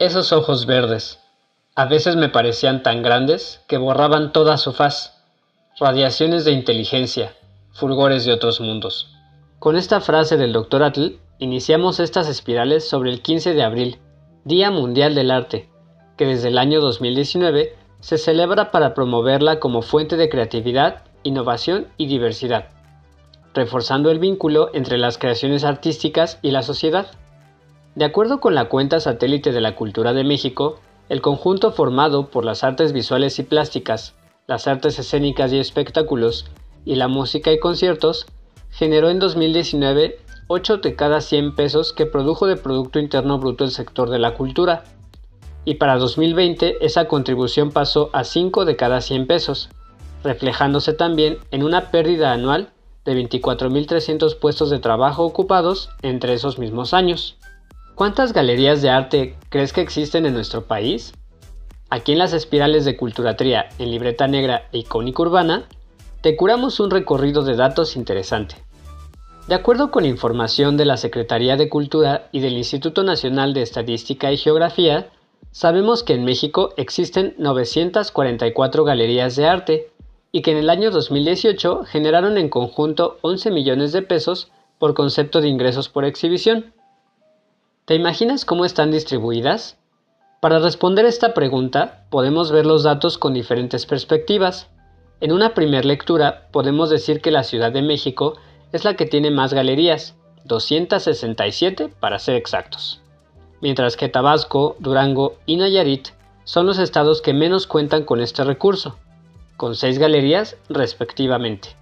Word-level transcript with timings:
Esos 0.00 0.32
ojos 0.32 0.66
verdes. 0.66 1.20
A 1.76 1.84
veces 1.84 2.16
me 2.16 2.28
parecían 2.28 2.82
tan 2.82 3.02
grandes 3.02 3.60
que 3.68 3.78
borraban 3.78 4.32
toda 4.32 4.56
su 4.56 4.72
faz. 4.72 5.22
Radiaciones 5.78 6.44
de 6.44 6.50
inteligencia, 6.50 7.36
fulgores 7.72 8.24
de 8.24 8.32
otros 8.32 8.60
mundos. 8.60 9.14
Con 9.60 9.76
esta 9.76 10.00
frase 10.00 10.36
del 10.36 10.52
Dr. 10.52 10.82
Atl, 10.82 11.20
iniciamos 11.38 12.00
estas 12.00 12.28
espirales 12.28 12.88
sobre 12.88 13.10
el 13.10 13.22
15 13.22 13.54
de 13.54 13.62
abril, 13.62 13.98
Día 14.44 14.72
Mundial 14.72 15.14
del 15.14 15.30
Arte, 15.30 15.70
que 16.16 16.26
desde 16.26 16.48
el 16.48 16.58
año 16.58 16.80
2019 16.80 17.76
se 18.00 18.18
celebra 18.18 18.72
para 18.72 18.94
promoverla 18.94 19.60
como 19.60 19.80
fuente 19.80 20.16
de 20.16 20.28
creatividad, 20.28 21.04
innovación 21.22 21.86
y 21.98 22.06
diversidad, 22.06 22.70
reforzando 23.54 24.10
el 24.10 24.18
vínculo 24.18 24.70
entre 24.74 24.98
las 24.98 25.18
creaciones 25.18 25.62
artísticas 25.62 26.40
y 26.42 26.50
la 26.50 26.62
sociedad. 26.62 27.06
De 27.94 28.04
acuerdo 28.04 28.40
con 28.40 28.54
la 28.56 28.68
cuenta 28.68 28.98
satélite 28.98 29.52
de 29.52 29.60
la 29.60 29.76
Cultura 29.76 30.12
de 30.12 30.24
México, 30.24 30.80
el 31.08 31.20
conjunto 31.20 31.70
formado 31.70 32.28
por 32.28 32.44
las 32.44 32.64
artes 32.64 32.92
visuales 32.92 33.38
y 33.38 33.44
plásticas, 33.44 34.14
las 34.48 34.66
artes 34.66 34.98
escénicas 34.98 35.52
y 35.52 35.58
espectáculos, 35.58 36.46
y 36.84 36.96
la 36.96 37.06
música 37.06 37.52
y 37.52 37.60
conciertos, 37.60 38.26
generó 38.70 39.10
en 39.10 39.20
2019 39.20 40.18
8 40.48 40.78
de 40.78 40.96
cada 40.96 41.20
100 41.20 41.54
pesos 41.54 41.92
que 41.92 42.04
produjo 42.04 42.46
de 42.46 42.56
Producto 42.56 42.98
Interno 42.98 43.38
Bruto 43.38 43.64
el 43.64 43.70
sector 43.70 44.10
de 44.10 44.18
la 44.18 44.34
cultura, 44.34 44.84
y 45.64 45.74
para 45.74 45.96
2020 45.96 46.84
esa 46.84 47.06
contribución 47.06 47.70
pasó 47.70 48.10
a 48.12 48.24
5 48.24 48.64
de 48.64 48.76
cada 48.76 49.00
100 49.00 49.26
pesos, 49.28 49.70
reflejándose 50.24 50.92
también 50.94 51.38
en 51.52 51.62
una 51.62 51.90
pérdida 51.92 52.32
anual 52.32 52.70
de 53.04 53.14
24.300 53.14 54.38
puestos 54.38 54.68
de 54.70 54.80
trabajo 54.80 55.22
ocupados 55.24 55.90
entre 56.02 56.34
esos 56.34 56.58
mismos 56.58 56.92
años. 56.92 57.38
¿Cuántas 57.94 58.32
galerías 58.32 58.82
de 58.82 58.90
arte 58.90 59.36
crees 59.50 59.72
que 59.72 59.80
existen 59.80 60.26
en 60.26 60.34
nuestro 60.34 60.64
país? 60.64 61.14
Aquí 61.90 62.10
en 62.10 62.18
las 62.18 62.32
espirales 62.32 62.84
de 62.84 62.96
Culturatría, 62.96 63.68
en 63.78 63.92
Libreta 63.92 64.26
Negra 64.26 64.68
e 64.72 64.78
Icónica 64.78 65.22
Urbana, 65.22 65.68
te 66.20 66.34
curamos 66.34 66.80
un 66.80 66.90
recorrido 66.90 67.44
de 67.44 67.54
datos 67.54 67.94
interesante. 67.94 68.56
De 69.46 69.54
acuerdo 69.54 69.92
con 69.92 70.06
información 70.06 70.76
de 70.76 70.86
la 70.86 70.96
Secretaría 70.96 71.56
de 71.56 71.68
Cultura 71.68 72.28
y 72.32 72.40
del 72.40 72.54
Instituto 72.54 73.04
Nacional 73.04 73.54
de 73.54 73.62
Estadística 73.62 74.32
y 74.32 74.38
Geografía, 74.38 75.10
sabemos 75.52 76.02
que 76.02 76.14
en 76.14 76.24
México 76.24 76.74
existen 76.76 77.36
944 77.38 78.82
galerías 78.82 79.36
de 79.36 79.46
arte 79.46 79.92
y 80.32 80.42
que 80.42 80.50
en 80.50 80.56
el 80.56 80.68
año 80.68 80.90
2018 80.90 81.84
generaron 81.84 82.38
en 82.38 82.48
conjunto 82.48 83.18
11 83.20 83.52
millones 83.52 83.92
de 83.92 84.02
pesos 84.02 84.50
por 84.80 84.94
concepto 84.94 85.40
de 85.40 85.46
ingresos 85.46 85.88
por 85.88 86.04
exhibición. 86.04 86.74
¿Te 87.86 87.94
imaginas 87.94 88.46
cómo 88.46 88.64
están 88.64 88.90
distribuidas? 88.90 89.76
Para 90.40 90.58
responder 90.58 91.04
esta 91.04 91.34
pregunta, 91.34 92.06
podemos 92.08 92.50
ver 92.50 92.64
los 92.64 92.82
datos 92.82 93.18
con 93.18 93.34
diferentes 93.34 93.84
perspectivas. 93.84 94.70
En 95.20 95.32
una 95.32 95.52
primera 95.52 95.86
lectura, 95.86 96.48
podemos 96.50 96.88
decir 96.88 97.20
que 97.20 97.30
la 97.30 97.42
Ciudad 97.42 97.72
de 97.72 97.82
México 97.82 98.38
es 98.72 98.86
la 98.86 98.94
que 98.94 99.04
tiene 99.04 99.30
más 99.30 99.52
galerías, 99.52 100.16
267 100.46 101.90
para 102.00 102.18
ser 102.18 102.36
exactos, 102.36 103.02
mientras 103.60 103.98
que 103.98 104.08
Tabasco, 104.08 104.76
Durango 104.78 105.36
y 105.44 105.56
Nayarit 105.56 106.08
son 106.44 106.64
los 106.64 106.78
estados 106.78 107.20
que 107.20 107.34
menos 107.34 107.66
cuentan 107.66 108.04
con 108.04 108.18
este 108.22 108.44
recurso, 108.44 108.96
con 109.58 109.74
6 109.74 109.98
galerías 109.98 110.56
respectivamente. 110.70 111.76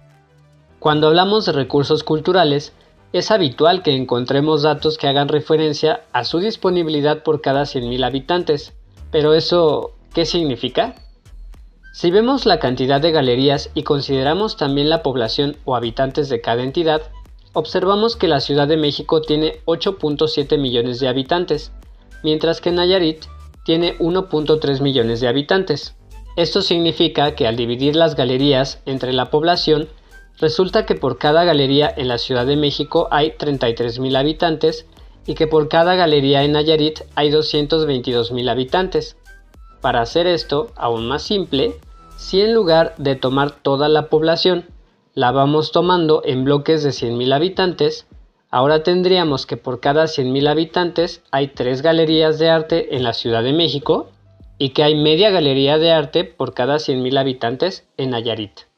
Cuando 0.79 1.07
hablamos 1.07 1.45
de 1.45 1.53
recursos 1.53 2.03
culturales, 2.03 2.73
es 3.13 3.29
habitual 3.29 3.83
que 3.83 3.95
encontremos 3.95 4.63
datos 4.63 4.97
que 4.97 5.07
hagan 5.07 5.29
referencia 5.29 6.01
a 6.11 6.23
su 6.23 6.39
disponibilidad 6.39 7.21
por 7.21 7.41
cada 7.41 7.61
100.000 7.61 8.03
habitantes, 8.03 8.73
pero 9.11 9.35
eso, 9.35 9.91
¿qué 10.13 10.25
significa? 10.25 10.95
Si 11.93 12.09
vemos 12.09 12.47
la 12.47 12.57
cantidad 12.57 12.99
de 12.99 13.11
galerías 13.11 13.69
y 13.75 13.83
consideramos 13.83 14.57
también 14.57 14.89
la 14.89 15.03
población 15.03 15.57
o 15.63 15.75
habitantes 15.75 16.27
de 16.27 16.41
cada 16.41 16.63
entidad, 16.63 17.03
observamos 17.53 18.15
que 18.15 18.27
la 18.27 18.39
Ciudad 18.39 18.67
de 18.67 18.77
México 18.77 19.21
tiene 19.21 19.61
8.7 19.65 20.57
millones 20.57 20.99
de 20.99 21.07
habitantes, 21.07 21.71
mientras 22.23 22.61
que 22.61 22.71
Nayarit 22.71 23.25
tiene 23.63 23.95
1.3 23.99 24.81
millones 24.81 25.21
de 25.21 25.27
habitantes. 25.27 25.95
Esto 26.35 26.63
significa 26.63 27.35
que 27.35 27.45
al 27.45 27.57
dividir 27.57 27.95
las 27.95 28.15
galerías 28.15 28.81
entre 28.87 29.13
la 29.13 29.29
población, 29.29 29.87
resulta 30.39 30.85
que 30.85 30.95
por 30.95 31.17
cada 31.17 31.43
galería 31.43 31.93
en 31.95 32.07
la 32.07 32.17
Ciudad 32.17 32.45
de 32.45 32.57
México 32.57 33.07
hay 33.11 33.31
33.000 33.31 34.17
habitantes 34.17 34.87
y 35.25 35.35
que 35.35 35.47
por 35.47 35.69
cada 35.69 35.95
galería 35.95 36.43
en 36.43 36.53
Nayarit 36.53 37.01
hay 37.15 37.31
222.000 37.31 38.49
habitantes. 38.49 39.17
Para 39.81 40.01
hacer 40.01 40.27
esto 40.27 40.71
aún 40.75 41.07
más 41.07 41.23
simple, 41.23 41.75
si 42.17 42.41
en 42.41 42.53
lugar 42.53 42.95
de 42.97 43.15
tomar 43.15 43.51
toda 43.51 43.89
la 43.89 44.07
población, 44.07 44.65
la 45.13 45.31
vamos 45.31 45.71
tomando 45.71 46.21
en 46.25 46.43
bloques 46.43 46.83
de 46.83 46.89
100.000 46.89 47.33
habitantes, 47.33 48.07
ahora 48.49 48.83
tendríamos 48.83 49.45
que 49.45 49.57
por 49.57 49.79
cada 49.79 50.05
100.000 50.05 50.49
habitantes 50.49 51.21
hay 51.31 51.49
3 51.49 51.81
galerías 51.81 52.39
de 52.39 52.49
arte 52.49 52.95
en 52.95 53.03
la 53.03 53.13
Ciudad 53.13 53.43
de 53.43 53.53
México 53.53 54.09
y 54.57 54.69
que 54.69 54.83
hay 54.83 54.95
media 54.95 55.29
galería 55.29 55.77
de 55.77 55.91
arte 55.91 56.23
por 56.23 56.53
cada 56.53 56.75
100.000 56.75 57.19
habitantes 57.19 57.87
en 57.97 58.11
Nayarit. 58.11 58.72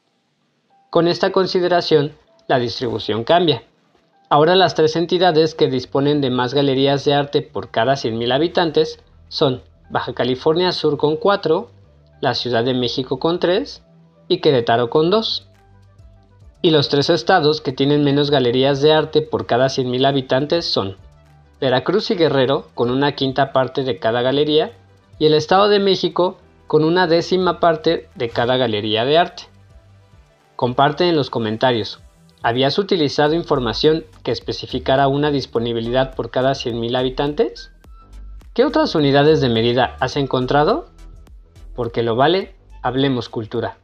Con 0.96 1.08
esta 1.08 1.30
consideración, 1.30 2.12
la 2.48 2.58
distribución 2.58 3.22
cambia. 3.22 3.64
Ahora 4.30 4.56
las 4.56 4.74
tres 4.74 4.96
entidades 4.96 5.54
que 5.54 5.68
disponen 5.68 6.22
de 6.22 6.30
más 6.30 6.54
galerías 6.54 7.04
de 7.04 7.12
arte 7.12 7.42
por 7.42 7.70
cada 7.70 7.96
100.000 7.96 8.32
habitantes 8.32 8.98
son 9.28 9.60
Baja 9.90 10.14
California 10.14 10.72
Sur 10.72 10.96
con 10.96 11.18
4, 11.18 11.68
la 12.22 12.32
Ciudad 12.32 12.64
de 12.64 12.72
México 12.72 13.18
con 13.18 13.40
3 13.40 13.84
y 14.28 14.38
Querétaro 14.38 14.88
con 14.88 15.10
2. 15.10 15.46
Y 16.62 16.70
los 16.70 16.88
tres 16.88 17.10
estados 17.10 17.60
que 17.60 17.72
tienen 17.72 18.02
menos 18.02 18.30
galerías 18.30 18.80
de 18.80 18.94
arte 18.94 19.20
por 19.20 19.44
cada 19.44 19.66
100.000 19.66 20.06
habitantes 20.06 20.64
son 20.64 20.96
Veracruz 21.60 22.10
y 22.10 22.14
Guerrero 22.14 22.68
con 22.74 22.90
una 22.90 23.12
quinta 23.12 23.52
parte 23.52 23.84
de 23.84 23.98
cada 23.98 24.22
galería 24.22 24.72
y 25.18 25.26
el 25.26 25.34
Estado 25.34 25.68
de 25.68 25.78
México 25.78 26.38
con 26.66 26.84
una 26.84 27.06
décima 27.06 27.60
parte 27.60 28.08
de 28.14 28.30
cada 28.30 28.56
galería 28.56 29.04
de 29.04 29.18
arte. 29.18 29.55
Comparte 30.56 31.06
en 31.06 31.16
los 31.16 31.28
comentarios. 31.28 32.00
¿Habías 32.42 32.78
utilizado 32.78 33.34
información 33.34 34.06
que 34.22 34.32
especificara 34.32 35.06
una 35.06 35.30
disponibilidad 35.30 36.14
por 36.14 36.30
cada 36.30 36.52
100.000 36.52 36.96
habitantes? 36.96 37.72
¿Qué 38.54 38.64
otras 38.64 38.94
unidades 38.94 39.42
de 39.42 39.50
medida 39.50 39.96
has 40.00 40.16
encontrado? 40.16 40.86
Porque 41.74 42.02
lo 42.02 42.16
vale, 42.16 42.54
hablemos 42.82 43.28
cultura. 43.28 43.76